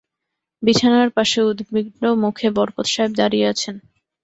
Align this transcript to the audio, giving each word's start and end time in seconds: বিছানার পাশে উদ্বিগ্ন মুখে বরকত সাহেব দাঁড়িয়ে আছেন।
বিছানার 0.63 1.09
পাশে 1.17 1.39
উদ্বিগ্ন 1.43 2.03
মুখে 2.23 2.47
বরকত 2.55 2.87
সাহেব 2.87 3.11
দাঁড়িয়ে 3.19 3.45
আছেন। 3.53 3.75